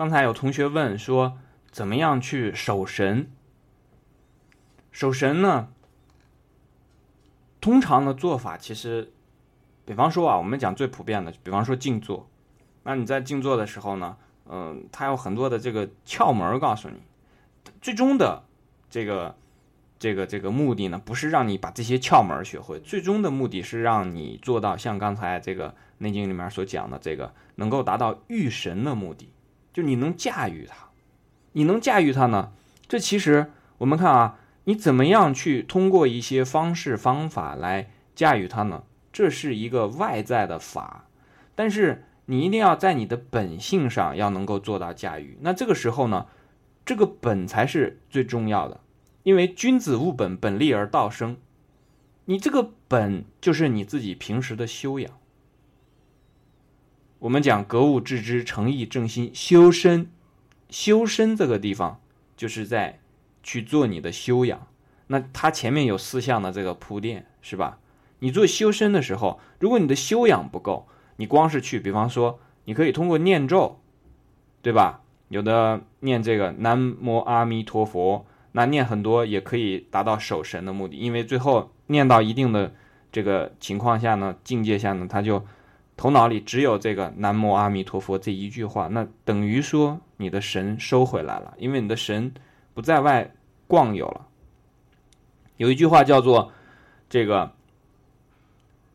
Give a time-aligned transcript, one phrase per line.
[0.00, 1.36] 刚才有同学问说，
[1.70, 3.30] 怎么样去守神？
[4.90, 5.68] 守神呢，
[7.60, 9.12] 通常的做法其实，
[9.84, 12.26] 比方说啊，我们讲最普遍的，比方说静坐。
[12.84, 14.16] 那你在静坐的时候呢，
[14.48, 16.96] 嗯，它有很多的这个窍门告诉你，
[17.82, 18.44] 最终的
[18.88, 19.36] 这个
[19.98, 29.28] 这个这个目的呢，不是让你把这些窍门学会，最终的目的是让你做到像刚才这个《内经》里面所讲的这个，能够达到御神的目的，
[29.82, 30.90] 你能驾驭它，
[31.52, 32.52] 你能驾驭它呢？
[32.88, 34.36] 这其实我们看啊。
[34.64, 38.84] 你怎么样去通过一些方式方法来驾驭它呢？
[39.10, 41.06] 这是一个外在的法，
[41.56, 45.38] 但是你一定要在你的本性上要能够做到驾驭。
[45.40, 46.26] 那这个时候呢，
[46.84, 48.80] 这个本才是最重要的，
[49.22, 51.38] 因为君子务本，本立而道生。
[52.26, 55.10] 你这个本就是你自己平时的修养。
[57.20, 60.10] 我们讲格物致知、诚意正心、修身，
[60.68, 62.00] 修身这个地方
[62.36, 62.98] 就是在。
[63.42, 64.66] 去做你的修养，
[65.06, 67.78] 那它前面有四项的这个铺垫，是吧？
[68.18, 73.80] 你做修身的时候，如果你的修养不够，你光是去，比方说，你可以通过念咒，
[74.60, 75.00] 对吧？
[75.28, 82.74] 有的念这个南无阿弥陀佛，那念很多也可以达到守神的目的，因为最后念到一定的
[83.10, 85.42] 这个情况下呢，境界下呢，他就
[86.00, 92.32] 头脑里只有这个南无阿弥陀佛这一句话，那等于说你的神收回来了，因为你的神。
[92.72, 93.34] 不在外
[93.66, 94.28] 逛游了。
[95.56, 96.52] 有一句话叫做
[97.10, 97.52] “这个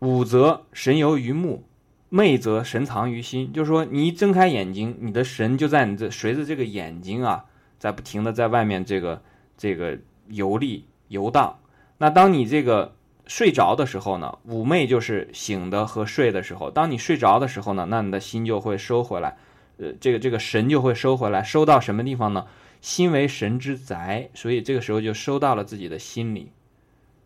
[0.00, 1.64] 武则神游于目，
[2.10, 7.46] 昧则神藏于心”，就是说你一睁开眼睛，你的神就在你这随着这个眼睛啊，
[7.78, 9.22] 在不停的在外面这个
[9.56, 11.58] 这个游历游荡。
[11.96, 12.94] 那当你这个
[13.26, 16.70] 睡着的时候呢，妩媚就是醒的和睡的时候。
[16.70, 19.36] 当你睡着的时候呢，那你的心就会收回来，
[19.78, 22.46] 呃，这个这个神就会收回来，收到什么地方呢？
[22.80, 26.50] 心为神之宅，所以这个时候就收到了自己的心里。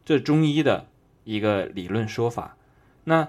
[0.04, 0.86] 这中医的
[1.24, 2.56] 一个理论说法。
[3.04, 3.28] 那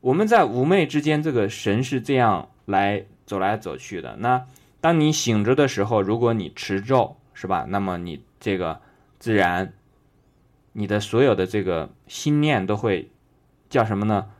[0.00, 4.16] 我们在妩媚之间，这个神是这样来走来走去的。
[4.16, 4.46] 那
[4.80, 7.66] 当你醒着的时候，如果你持咒，是吧？
[7.68, 8.80] 那么你这个
[9.18, 9.74] 自然，
[10.78, 13.10] 你的所有的这个心念都会
[13.68, 14.30] 叫什么呢？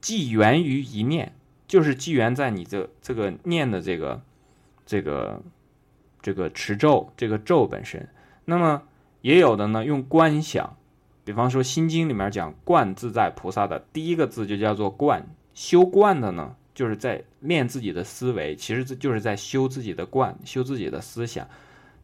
[0.00, 1.32] 寄源于一念，
[1.66, 4.20] 就是寄源在你这这个念的这个
[4.84, 5.40] 这个。
[6.24, 8.08] 这个持咒，这个咒本身，
[8.46, 8.84] 那么
[9.20, 10.74] 也有的呢，用观想，
[11.22, 15.22] 比方说《心经》里面讲“观自在菩萨”的第一个字就叫做“观”，
[15.52, 21.46] 修观的呢，就是在练自己的思维，其实这就是在修自己的观，修自己的思想。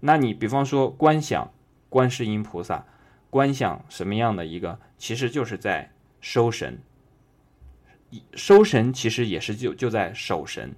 [0.01, 1.51] 那你比方说观想
[1.89, 2.85] 观世音菩萨，
[3.31, 6.79] 观想什么样的一个，其实就是在收神，
[8.35, 10.75] 收神其实也是就就在守神，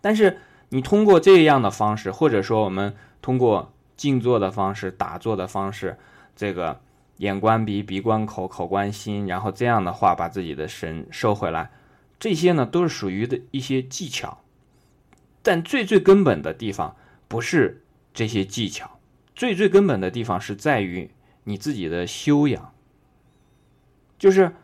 [0.00, 0.38] 但是。
[0.70, 2.92] 你通过这样的方式，或者说我们
[3.22, 5.96] 通过静坐的方式、打坐的方式，
[6.34, 6.80] 这个
[7.18, 11.70] 眼观鼻，鼻观口，口观心，然后这样的话把自己的神收回来，
[12.18, 14.42] 这些呢都是属于的一些技巧。
[15.40, 16.96] 但最最根本的地方
[17.28, 18.98] 不是这些技巧，
[19.36, 21.08] 最最根本的地方是在于
[21.46, 22.72] 你自己的修养。
[24.18, 24.54] 就是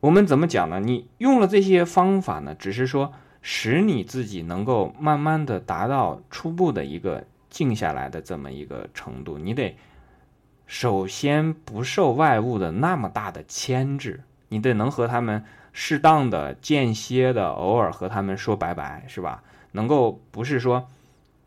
[0.00, 0.80] 我们怎么讲呢？
[0.80, 3.12] 你用了这些方法呢，只是说。
[3.42, 9.78] 使你自己能够慢慢的达到初步的一个静下来的这么一个程度，你得
[10.66, 19.42] 首先不受外物的那么大的牵制，你得能和他们适当的间歇的偶尔和他们说拜拜，是吧？
[19.72, 20.86] 能够不是说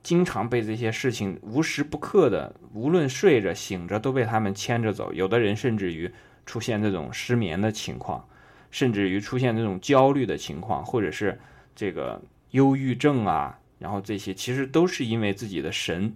[0.03, 6.11] 经常被这些事情无时不刻的，无论睡着醒着都被他们牵着走，有的人甚至于
[6.45, 8.23] 出现这种失眠的情况，
[8.69, 11.39] 甚至于出现这种焦虑的情况，或者是。
[11.75, 12.21] 这个
[12.51, 16.15] 忧郁症啊，然后这些其实都是因为自己的神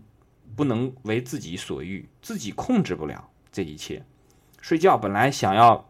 [0.55, 3.99] 不能为自己所欲，自己控制不了这一切。
[4.61, 5.83] 睡觉本来想要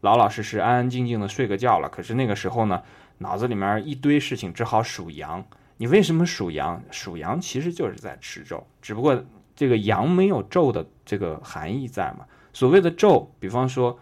[0.00, 2.82] 老老实实、安安静静的睡个觉了，可是那个时候呢，
[3.18, 5.44] 脑子里面一堆事情，只好数羊。
[5.78, 6.82] 你为什么属羊？
[6.90, 9.24] 属羊其实就是在持咒，只不过
[9.56, 12.26] 这个羊没有咒的这个含义在嘛。
[12.52, 13.98] 所谓的咒，比方说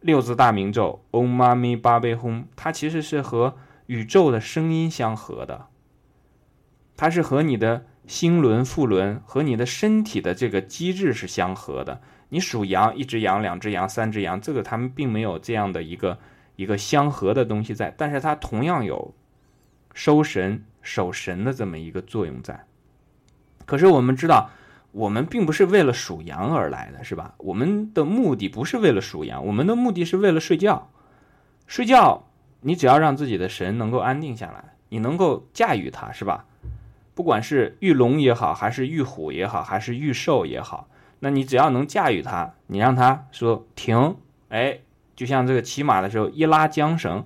[0.00, 5.66] 六字大明咒 Om Mani p a 它其实是和宇宙的声音相合的，
[6.96, 12.00] 它是和你的星轮、腹轮和你的身体的这个机制是相合的。
[12.30, 16.18] 你属羊，一只羊、两只羊、三只羊，这个他们并没有这样的一个
[16.56, 19.14] 一个相合的东西在，但是它同样有
[19.94, 22.66] 收神、守神的这么一个作用在。
[23.64, 24.50] 可是我们知道，
[24.90, 27.34] 我们并不是为了属羊而来的，是吧？
[27.38, 30.90] 我们的目的不是为了属羊，我们的目的是为了睡觉，
[31.66, 32.24] 睡觉。
[32.64, 36.44] 你只要让自己的神能够安定下来，你能够驾驭它，是吧？
[37.14, 40.88] 不管是御龙也好，还是御虎也好，还是御兽也好，
[41.18, 44.16] 那你只要能驾驭它，你让它说停，
[44.48, 44.78] 哎，
[45.16, 47.24] 就像这个骑马的时候一拉缰绳，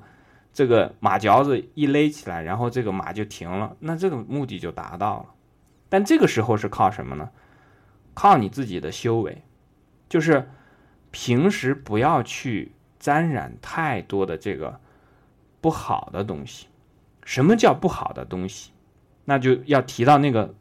[0.56, 5.26] 这个马嚼子一勒起来，然后这个马就停了，那这个目的就达到了。
[5.90, 7.28] 但这个时候是靠什么呢？
[8.14, 9.42] 靠你自己的修为，
[10.08, 10.48] 就是
[11.10, 14.80] 平时不要去沾染太多的这个
[15.60, 16.68] 不好的东西。
[17.22, 18.70] 什么叫不好的东西？
[19.26, 20.54] 那就要提到那个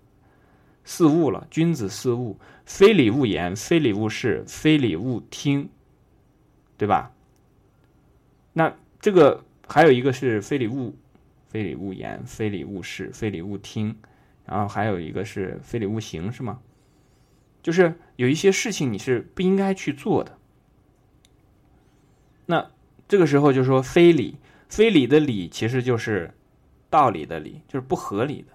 [0.83, 1.47] 四物了。
[1.49, 5.69] 君子四物：非礼勿言，非礼勿视，非礼勿听，
[6.77, 7.13] 对吧？
[8.51, 10.95] 那这个还有一个是非礼勿
[11.47, 13.95] 非礼勿言，非礼勿视，非礼勿听，
[14.45, 16.59] 然后还有一个是非礼勿行，是吗？
[17.63, 20.37] 就是有一些事情你是不应该去做的。
[22.45, 22.71] 那
[23.07, 24.37] 这个时候就说非礼，
[24.69, 26.33] 非礼的礼其实就是
[26.89, 28.53] 道理的理，就是不合理的。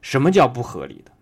[0.00, 1.12] 什么叫不合理的？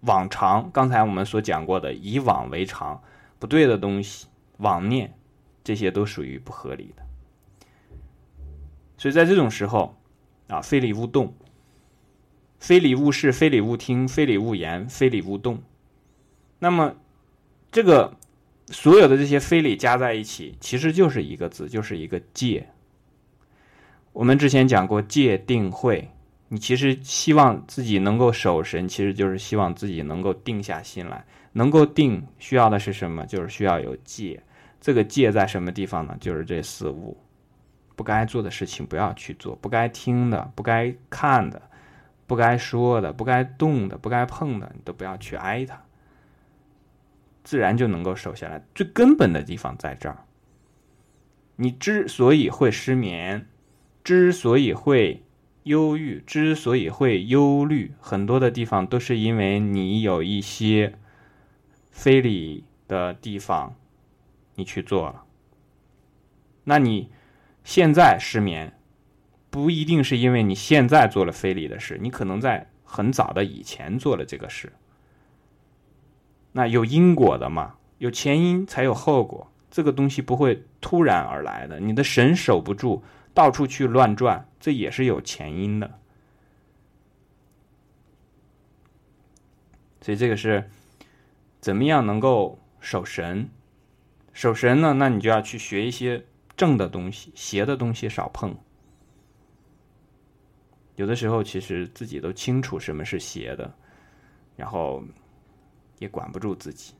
[0.00, 3.02] 往常刚才我们所讲过的以往为常，
[3.38, 4.26] 不对的东西，
[4.58, 5.14] 妄念，
[5.62, 7.02] 这些都属于不合理的。
[9.04, 9.94] 所以在这种时候，
[10.48, 11.34] 啊，非礼勿动，
[12.58, 15.62] 非礼勿视，非礼勿听，非礼勿言，非礼勿动。
[16.58, 16.94] 那么，
[17.70, 18.16] 这个
[18.68, 22.66] 所有的这些非礼加在一起，其实就是一个字，就是一个戒。
[24.14, 26.08] 我们之前讲过戒定慧。
[26.48, 31.22] 你其实希望自己能够守神，其实就是希望自己能够定下心来。
[31.52, 33.26] 能够定，需要的是什么？
[33.26, 34.42] 就是需要有戒。
[34.80, 36.16] 这个戒在什么地方呢？
[36.18, 37.14] 就是这四物，
[37.96, 41.62] 不该做的事情不要去做，不该听的、不该看的、
[42.26, 45.82] 不该说的、不该动的、不该碰的，你都不要去挨它，
[47.42, 48.64] 自然就能够守下来。
[48.74, 50.24] 最根本的地方在这儿。
[51.56, 53.46] 你之所以会失眠，
[54.02, 55.22] 之所以会。
[55.64, 60.98] 忧郁之所以会忧虑，很多的地方都是因为你有一些
[61.90, 63.74] 非礼的地方，
[64.56, 65.24] 你去做了。
[66.64, 67.10] 那你
[67.64, 68.78] 现在失眠，
[69.50, 74.72] 不一定是因为你现在做了非礼的事，你可能在很早的以前做了这个事。
[76.52, 77.74] 那有因果的嘛？
[77.98, 83.02] 有前因才有后果，这个东西不会突然而来的，你的神守不住。
[83.32, 85.98] 到处去乱转，这也是有前因的。
[90.00, 90.70] 所以这个是
[91.60, 93.48] 怎么样能够守神？
[94.32, 94.92] 守神呢？
[94.92, 96.24] 那你就要去学一些
[96.56, 98.56] 正的东西，邪的东西少碰。
[100.96, 103.72] 有的时候其实自己都清楚什么是邪的，
[104.56, 105.02] 然后
[105.98, 106.94] 也管不住自己。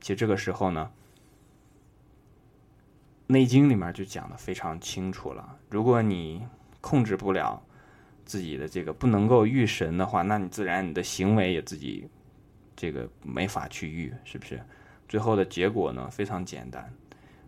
[0.00, 0.90] 其实这个时候呢。
[3.34, 5.58] 《内经》里面就讲的非常清楚了。
[5.70, 6.42] 如果你
[6.82, 7.62] 控制不了
[8.26, 12.06] 自己的这个不能够御神的话，那你自然你的行为也自己
[12.76, 14.60] 这个没法去御，是不是？
[15.08, 16.92] 最后的结果呢非常简单，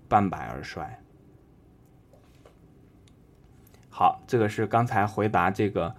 [0.09, 0.99] 半百而衰。
[3.97, 5.95] 好，这个是刚才回答这个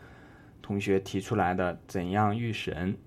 [0.61, 2.97] 同学提出来的怎样御神。